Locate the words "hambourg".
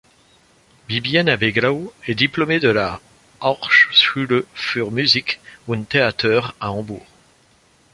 6.71-7.05